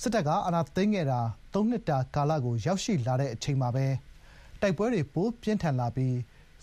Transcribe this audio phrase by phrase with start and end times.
[0.00, 1.20] စစ်တပ်က အာဏာသိမ်းခဲ့တာ
[1.54, 3.86] သုံးနှစ်တာကာလကို ရောက်ရှိလာချိန်မှာပဲ
[4.60, 6.16] တိုက်ပွဲတွေ ပိုပြင်းထန်လာပြီး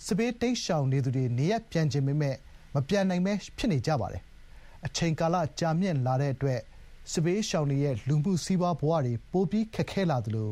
[0.06, 2.38] စစ်ဘေးတိမ်းရှောင်နေသူတွေ နေရပ်ပြန်ချင်ပေမယ့်
[2.76, 4.24] မပြန်နိုင်ဘဲ ဖြစ်နေကြပါတယ်။
[4.86, 6.60] အချိန်ကာလ ကြာမြင့်လာတဲ့အတွက်
[7.12, 10.50] စစ်ဘေးရှောင်တွေရဲ့ လူမှုစီးပွားဘဝတွေ ပိုပြီး ခက်ခဲလာသလို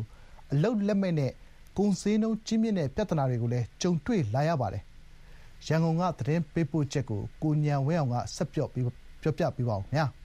[0.52, 1.32] အလုပ်လက်မဲ့နဲ့
[1.78, 4.84] ကုန်ဈေးနှုန်းကြီးမြင့်တဲ့ ပြဿနာတွေကိုလည်း ကြုံတွေ့လာရပါတယ်။
[5.68, 8.16] ရန်ကုန်က သတင်းပေးပို့ချက်ကို ကိုဉာဏ်ဝင်းအောင်က
[8.54, 10.10] ပြောပြပါမယ်။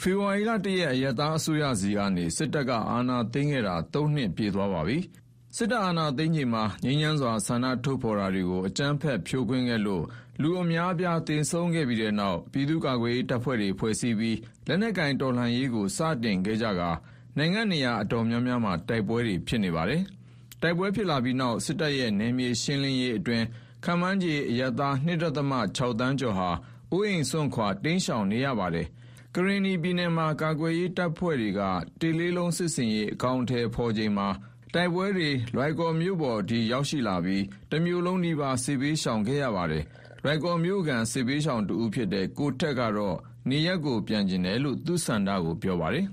[0.00, 4.98] ဖေဖော်ဝါရီလ ၁ ရက် အရပ်သားအစိုးရဆီကနေ စစ်တပ်က အာဏာသိမ်းခဲ့တာ ၃ နှစ် ပြည့်သွားပါပြီ။
[5.56, 10.04] စစ်တပ်အာဏာသိမ်းချိန်မှာ ငြိမ်းချမ်းစွာ ဆန္ဒထုတ်ဖော်တာတွေကို အကြမ်းဖက် ဖြိုခွင်းခဲ့လို့
[10.42, 16.90] လူအများအပြား သေဆုံးခဲ့ပြီးတဲ့နောက် ပြည်သူ့ကာကွယ်ရေးတပ်ဖွဲ့တွေ ဖွဲ့စည်းပြီး လက်နက်ကိုင်တော်လှန်ရေးကို စတင်ခဲ့ကြကာ
[17.36, 20.02] နိုင်ငံနေရာ အတော်များများမှာ တိုက်ပွဲတွေ ဖြစ်နေပါတယ်။
[20.62, 23.44] တိုက်ပွဲဖြစ်လာပြီးနောက် စစ်တပ်ရဲ့ နယ်မြေရှင်းလင်းရေးအတွင်း
[23.84, 26.50] ခန့်မှန်းခြေ အရပ်သား ၂.၆ သန်းကျော်ဟာ
[26.92, 28.86] အိုးအိမ်စွန့်ခွာ တိမ်းရှောင်နေရပါတယ်။
[29.38, 31.60] ကရင်နီပြည်နယ်မှာ ကာကွယ်ရေးတပ်ဖွဲ့တွေက
[32.00, 34.28] တစ်လေးလုံးစစ်ဆင်ရေး အကောင်အထည်ဖော်ချိန်မှာ
[34.74, 39.84] တိုက်ပွဲတွေ လွိုင်ကော်မြို့ပေါ်အထိ ရောက်ရှိလာပြီး တမြို့လုံးနီးပါး စစ်ဘေးရှောင်ခဲ့ရပါတယ်။
[40.24, 43.16] လွိုင်ကော်မြို့ခံ စစ်ဘေးရှောင်တဦးဖြစ်တဲ့ ကိုထက်ကတော့
[43.50, 46.06] နေရပ်ကို ပြန်ချင်တယ်လို့ သူ့ဆန္ဒကို ပြောပါတယ်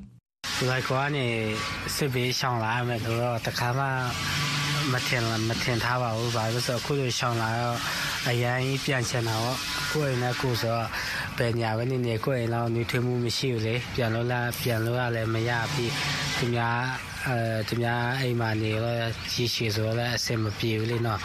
[0.67, 1.25] လွိုင်ကော်ကနေ
[1.95, 3.87] စစ်ဘေးရှောင်လာရမယ်ဆိုတော့ တခါမှ
[4.91, 7.77] မထင်မထင်ထားပါဘူးဘာလို့ဆိုအခုလိုရှောင်လာတော့
[8.29, 9.57] အရင်ပြန်ချင်တာပေါ့
[9.91, 10.87] ကိုယ်အိမ်နဲ့ကိုယ်ဆိုတော့
[11.37, 15.91] ပညာပဲနေနေကိုယ်အိမ်လောက်နေထွေးမှုမရှိဘူးလေပြန်လို့လားပြန်လို့ရလည်းမရပြီး
[16.37, 16.79] သူများ
[17.27, 18.97] အဲသူများအိမ်မှာနေတော့
[19.33, 21.19] ရှိရှိဆိုတော့လည်းအဆင်မပြေဘူးလေနော်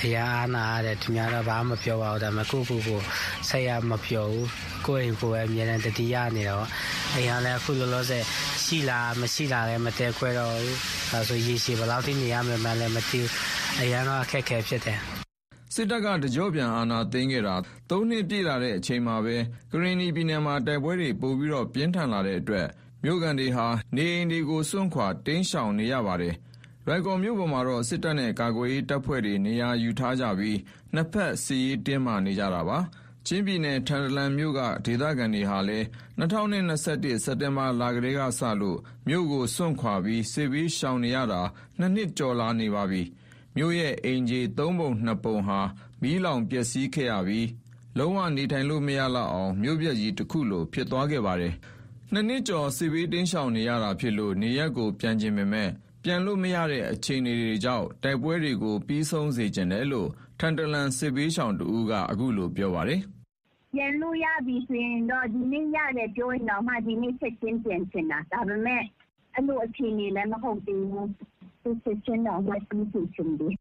[0.00, 3.00] အရာအားနာရတယ်သူများတော့ဘာမှမပြောပါဘူးဒါပေမဲ့ကိုကိုကို
[3.48, 4.48] ဆက်ရမပြောဘူး
[4.86, 6.66] ကိုယ့်အိမ်ကိုယ်ပဲအမြဲတမ်းတတိယနေတော့
[7.14, 8.24] အိမ်ကလည်းအခုလောလောဆယ်
[8.72, 10.78] ရှိလားမရှိလားလည်းမတဲခွဲတော့ဘူး
[11.10, 13.28] ဒါဆိုရေရှည်ဘယ်လောက်ထိနေရမလဲမလည်းမသိဘူး
[13.80, 14.98] အရန်တော့အခက်ခဲဖြစ်တယ်
[15.74, 17.54] စစ်တပ်ကတကြောပြန်အာဏာသိမ်းခဲ့တာ
[17.90, 19.36] ၃နှစ်ပြည့်လာတဲ့အချိန်မှာပဲ
[19.72, 22.66] ကရင်နီပြည်နယ်မှာတိုက်ပွဲတွေပိုပြီးတော့ပြင်းထန်လာတဲ့အတွက်
[23.04, 26.34] မြို့ကန်တွေဟာနေအိမ်တွေကိုစွန့်ခွာတိမ်းရှောင်နေရပါတယ်။
[26.86, 30.58] လွိုင်ကော်မြို့ပေါ်မှာတော့စစ်တပ်နဲ့ကာကွယ်ရေးတပ်ဖွဲ့တွေနေရာယူထားကြပြီး
[30.94, 32.78] နှစ်ဖက်စစ်ရေးတင်းမာနေကြတာပါ။
[33.26, 35.86] ချင်းပြည်နယ် ထန်တလန်မြို့က ဒေသခံတွေဟာလည်း
[36.18, 37.06] ၂၀၂၁ စက်တ
[37.46, 38.78] င်ဘာလကတည်းကစလို့
[39.08, 41.42] မြို့ကိုစွန့်ခွာပြီး စစ်ဘေးရှောင်နေရတာ
[41.78, 43.02] ၂ နှစ်ကျော်လာနေပါပြီ။
[43.56, 45.60] မြို့ရဲ့ အိမ်ခြေ သုံးပုံနှစ်ပုံဟာ
[46.02, 47.48] မီးလောင်ပျက်စီးခဲ့ရပြီး
[47.98, 51.54] လုံးဝနေထိုင်လို့ မရလောက်အောင် မြို့ပျက်ကြီးတခုလို ဖြစ်သွားခဲ့ပါတယ်
[52.12, 55.72] နှစ်နှစ်ကျော် စစ်ဘေးတိမ်းရှောင်နေရတာဖြစ်လို့ နေရပ်ကိုပြန်ချင်ပေမယ့်
[56.04, 60.08] ပြန်လို့မရတဲ့ အခြေအနေတွေကြောင့် တိုက်ပွဲတွေကို ပြီးဆုံးစေချင်တယ်လို့
[60.40, 63.00] ထန်တလန် စစ်ဘေးရှောင်တဦးက အခုလို ပြောပါတယ်။
[63.72, 68.82] “ပြန်လို့ရပြီဆိုရင်တော့ ဒီနေ့ရတယ်ပြောရင်တောင်မှ ဒီနေ့ချက်ချင်းပြန်ချင်တာ။ဒါပေမဲ့
[69.34, 71.06] အဲလိုအခြေအနေလည်း မဟုတ်သေးဘူး။
[71.62, 73.54] ချက်ချင်းတောင်မှ ပြီးစေချင်တယ်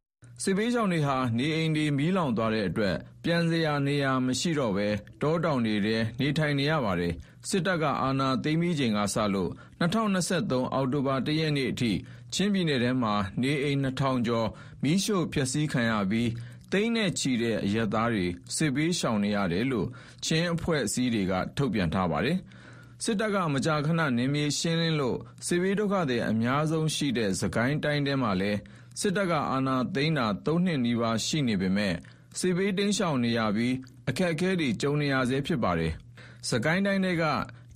[0.44, 4.88] စစ်ဘေးရှောင်တွေဟာ နေအိမ်တွေ မီးလောင်သွားတဲ့အတွက် ပြန်စရာနေရာ မရှိတော့ဘဲ
[5.22, 7.14] တောတောင်တွေထဲ နေထိုင်နေရပါတယ်။
[7.48, 11.92] စစ်တပ်က အာဏာသိမ်းပြီးချိန်ကစလို့ ၂၀၂၃ အောက်တိုဘာ ၁ ရက်နေ့အထိ
[12.34, 14.48] ချင်းပြည်နယ်ထဲမှာ နေအိမ် ၂,၀၀၀ ကျော်
[14.84, 16.30] မီးရှို့ဖျက်ဆီးခံရပြီး
[16.72, 18.26] သိန်းနဲ့ချီတဲ့ အရပ်သားတွေ
[18.56, 19.88] စစ်ဘေးရှောင်နေရတယ်လို့
[20.26, 22.38] ချင်းအဖွဲ့အစည်းတွေက ထုတ်ပြန်ထားပါတယ်။
[23.06, 28.60] စစ်တပ်က မကြာခဏ နယ်မြေရှင်းလင်းလို့ စစ်ဘေးဒုက္ခသည် အများဆုံးရှိတဲ့ စစ်ကိုင်းတိုင်းထဲမှာလည်း
[29.00, 31.98] စစ်တပ်က အာဏာသိမ်းတာ ၃ နှစ်နီးပါး ရှိနေပေမယ့်
[32.40, 33.76] စစ်ဘေးတိမ်းရှောင်နေရပြီး
[34.10, 35.94] အခက်အခဲတွေ ကြုံနေရဆဲ ဖြစ်ပါတယ်။
[36.48, 37.24] စစ်ကိုင်းတိုင်းထဲက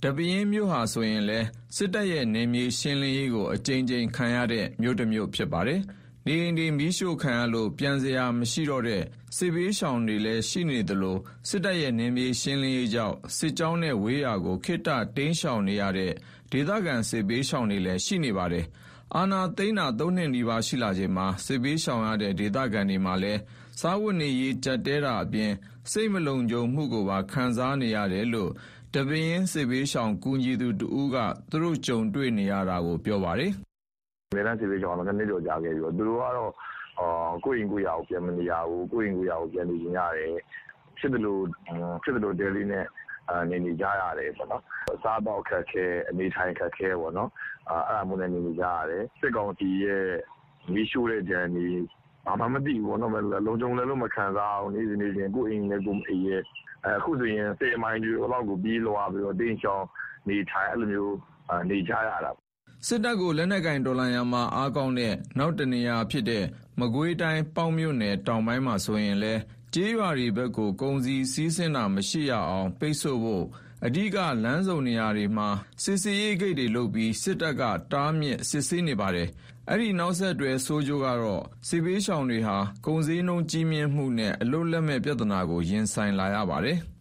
[0.02, 5.80] ဒီပဲယင်းမြို့ဟာဆိုရင်လည်း စစ်တပ်ရဲ့ နယ်မြေရှင်းလင်းရေးကို အကြိမ်ကြိမ်ခံရတဲ့ မြို့တမြို့ ဖြစ်ပါတယ်။
[6.28, 9.02] နေအိမ်တွေ မီးရှို့ခံရလို့ ပြန်စရာမရှိတော့တဲ့
[9.36, 11.16] စစ်ဘေးရှောင်တွေလည်း ရှိနေသလို
[11.48, 16.12] စစ်တပ်ရဲ့ နယ်မြေရှင်းလင်းရေးကြောင့် စစ်ကြောင်းနဲ့ဝေးရာကို ခေတ္တတိမ်းရှောင်နေရတဲ့
[16.52, 18.64] ဒေသခံ စစ်ဘေးရှောင်တွေလည်း ရှိနေပါတယ်။
[19.16, 23.40] အာဏာသိမ်းတာ ၃ နှစ်နီးပါး ရှိလာချိန်မှာ စစ်ဘေးရှောင်ရတဲ့ ဒေသခံတွေမှာလည်း
[23.80, 25.52] စားဝတ်နေရေး ကျပ်တည်းတာအပြင်
[25.90, 28.50] စိတ်မလုံခြုံမှုကိုပါ ခံစားနေရတယ်လို့
[28.92, 31.16] ဒီပဲယင်း စစ်ဘေးရှောင်ကူညီသူတဦးက
[31.50, 33.52] သူတို့ကြုံတွေ့နေရတာကို ပြောပါတယ်။
[34.32, 36.52] “အမြဲတမ်းစစ်ဘေးရှောင်ရတာ ၂ နှစ်ကျော်ကြာခဲ့ပြီပေါ့။သူတို့ကတော့
[37.44, 40.34] ကိုယ့်အိမ်ကိုယ့်ယာကို ပြန်မနေရဘူး။ကိုယ့်အိမ်ကိုယ့်ယာကို ပြန်နေချင်ကြတယ်။
[40.98, 42.84] ဖြစ်သလိုတဲလေးနဲ့
[43.50, 44.62] နေနေကြရတယ်ပေါ့နော်။
[44.94, 47.30] အစားအသောက်အခက်အခဲ၊အနေအထိုင်အခက်အခဲပေါ့နော်။
[47.70, 50.06] အဲဒါမျိုးနဲ့ နေနေကြရတယ်။စစ်ကောင်စီရဲ့
[50.72, 51.68] မီးရှို့တဲ့ဒဏ်တွေ
[52.26, 53.12] ဘာမှမသိဘူးပေါ့နော်။
[53.46, 56.38] လုံခြုံတယ်လို့ မခံစားရဘူး။နေ့စဉ်နေ့တိုင်းကိုယ့်အိမ်လည်း ကိုယ်မအိပ်ရဲ။
[56.98, 59.84] အခုဆိုရင် ၁၀ မိုင်ကျော်လောက်ကို ပြေးလွှားပြီးတော့ တိမ်းရှောင်
[60.28, 61.14] နေထိုင် အဲလိုမျိုး
[61.70, 62.32] နေကြရတာ။”
[62.84, 66.44] စစ်တပ်ကို လက်နက်ကိုင်တော်လှန်ရာမှာ အားကောင်းတဲ့ နောက်တနေရာဖြစ်တဲ့
[66.80, 69.40] မကွေးတိုင်း ပေါက်မြို့နယ်တောင်ပိုင်းမှာဆိုရင်လည်း
[69.74, 73.44] ကျေးရွာတွေဘက်ကို ကုန်စည်စီးဆင်းတာ မရှိရအောင် ပိတ်ဆို့ဖို့
[73.84, 75.48] အဓိက လမ်းဆုံနေရာတွေမှာ
[75.82, 77.62] စစ်ဆေးရေးဂိတ်တွေလုပ်ပြီး စစ်တပ်က
[77.92, 79.28] တားမြစ် စစ်ဆေးနေပါတယ်။
[79.70, 82.56] အဲဒီနောက်ဆက်တွဲ ဆိုးကျိုးကတော့ စစ်ဘေးရှောင်တွေဟာ
[82.86, 86.78] ကုန်ဈေးနှုန်းကြီးမြင့်မှုနဲ့ အလုပ်လက်မဲ့ ပြဿနာကို ရင်ဆိုင်လာရပါတယ်။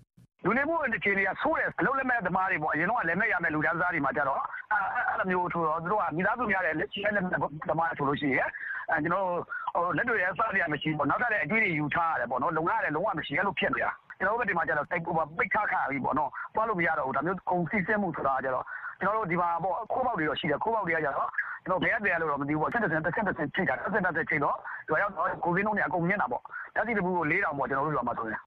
[0.45, 7.31] လူနေမှုအခြေအနေကဆိုးတယ်အလုံးလက်မဲ့သမားတွေပေါ့အရင်တော့လက်မဲ့ရမဲ့လူတန်းစားတွေမှာကြတော့အဲ့လိုမျိုးထိုးတော့သူတို့ကမိသားစုများတဲ့လက်ရှိလက်မဲ့
[7.69, 8.49] သမားဆိုလို့ရှိရင်
[8.91, 9.27] အဲကျွန်တော်
[9.75, 18.65] ဟိုလက်တွေရစားရမရှိပေါ့နောက်ထပ်လည်းအကျွေးတွေယူထားရတယ်ပေါ့နော်လုံရတယ်လုံးဝမရှိအဲ့လိုဖြစ်နေတာကျွန်တော်တို့ဘက်ဒီမှာကျတော့တိုက်ပေါ်ပိတ်ခါခါပြီပေါ့နော်သွားလို့မရတော့ဘူးဒါမျိုးကုန်စီးဆင်းမှုဆိုတာကျတော့
[19.01, 21.29] ကျွန်တော်တို့ဒီမှာပေါ့ခိုးပေါက်တွေတော့ရှိတယ်ခိုးပေါက်တွေကကျတော့
[21.65, 24.55] ကျွန်တော်ဘယ်ရတဲ့လို့တော့မသိဘူးပေါ့ဆက်ဆက်ဆက်ဆက်ချိန်တာဆက်ဆက်ချိန်တော့
[24.87, 26.41] ဒီရောက်တော့ကိုစင်းလုံးတွေအကုန်မြင်တာပေါ့
[26.75, 28.41] ဓာတ်စီတပူကို၄တောင်ပေါ့ကျွန်တော်တို့ရွာမှာဆိုရင်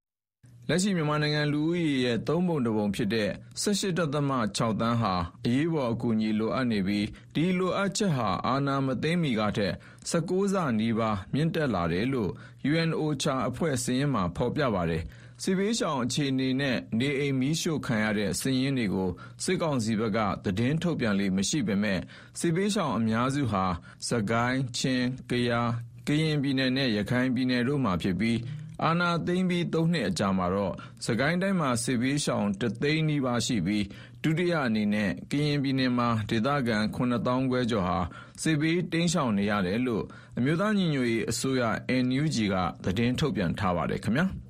[0.71, 3.31] လက်ရှိမြန်မာနိုင်ငံလူဦးရေရဲ့ သုံးပုံတစ်ပုံဖြစ်တဲ့
[3.63, 5.15] 18.6တန်းဟာ
[5.47, 9.75] အရေးပေါ်အကူအညီလိုအပ်နေပြီး ဒီလိုအပ်ချက်ဟာ အာဏာမသိမ်းမီကထက်
[10.11, 12.31] 16ဆနီးပါး မြင့်တက်လာတယ်လို့
[12.71, 15.03] UNOCHA အဖွဲ့စည်းရင်းမှာ ဖော်ပြပါတယ်။
[15.43, 19.11] စစ်ဘေးရှောင်အခြေအနေနဲ့ နေအိမ်မီးရှို့ခံရတဲ့စည်ရင်းတွေကို
[19.45, 22.01] စစ်ကောင်စီဘက်က သတင်းထုတ်ပြန်လေးမရှိပေမဲ့
[22.39, 23.65] စစ်ဘေးရှောင်အများစုဟာ
[24.09, 25.71] စကိုင်း ချင်း ကယား
[26.07, 28.39] ကရင်ပြည်နယ်နဲ့ ရခိုင်ပြည်နယ်တို့မှာဖြစ်ပြီး
[28.85, 30.75] အာနာသိမ့်ပြီး ၃ နှစ်အကြာမှာတော့
[31.07, 33.85] စကိုင်းတိုင်းမှာ စစ်ဘေးရှောင်တသိန်းနီးပါးရှိပြီး
[34.23, 37.99] ဒုတိယအနေနဲ့ ကရင်ပြည်နယ်မှာ ဒေသခံ9000ခွဲကျော်ဟာ
[38.43, 40.05] စစ်ဘေးတိမ်းရှောင်နေရတယ်လို့
[40.39, 41.63] အမျိုးသားညီညွတ်ရေးအစိုးရ
[42.05, 42.55] NUG က
[42.85, 44.27] သတင်းထုတ်ပြန်ထားပါတယ်ခင်ဗျာ။